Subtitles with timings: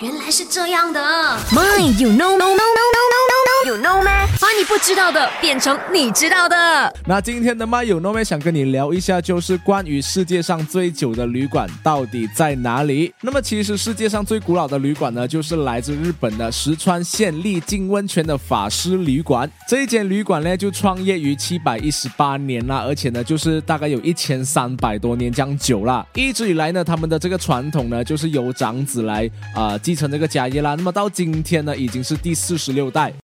[0.00, 1.00] 原来是这样的。
[1.52, 3.05] My you know no no no no
[4.58, 6.90] 你不知道的变成你知道的。
[7.04, 13.12] 那今天的麦友诺妹想跟你聊一下，就是关于世界上最久的旅馆到底在哪里？
[13.20, 19.50] 那么其实世界上最古老的旅馆呢，就是来自日本的石川县立浸温泉的法师旅馆。
[19.68, 26.06] 这一间旅馆呢，就创业于七百一十八年啦，而且呢，就是大概有一千三百多年这样久了。
[26.14, 30.74] 一直以来呢，他们的这个传统呢，就是由长子来啊继承这个家业啦。
[30.74, 33.12] 那么到今天呢，已经是第四十六代。